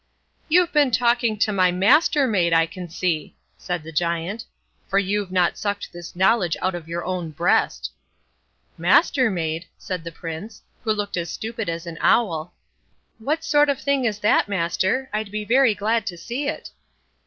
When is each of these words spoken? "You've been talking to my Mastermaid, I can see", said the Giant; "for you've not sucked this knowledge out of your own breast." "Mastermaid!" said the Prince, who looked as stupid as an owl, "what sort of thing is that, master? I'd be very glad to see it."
"You've 0.49 0.71
been 0.73 0.89
talking 0.89 1.37
to 1.37 1.51
my 1.51 1.71
Mastermaid, 1.71 2.53
I 2.53 2.65
can 2.65 2.89
see", 2.89 3.35
said 3.55 3.83
the 3.83 3.91
Giant; 3.91 4.45
"for 4.87 4.97
you've 4.97 5.31
not 5.31 5.59
sucked 5.59 5.93
this 5.93 6.15
knowledge 6.15 6.57
out 6.59 6.73
of 6.73 6.87
your 6.87 7.05
own 7.05 7.29
breast." 7.29 7.91
"Mastermaid!" 8.79 9.67
said 9.77 10.03
the 10.03 10.11
Prince, 10.11 10.63
who 10.83 10.91
looked 10.91 11.17
as 11.17 11.29
stupid 11.29 11.69
as 11.69 11.85
an 11.85 11.99
owl, 12.01 12.51
"what 13.19 13.43
sort 13.43 13.69
of 13.69 13.79
thing 13.79 14.05
is 14.05 14.17
that, 14.17 14.49
master? 14.49 15.07
I'd 15.13 15.29
be 15.29 15.45
very 15.45 15.75
glad 15.75 16.07
to 16.07 16.17
see 16.17 16.47
it." 16.47 16.71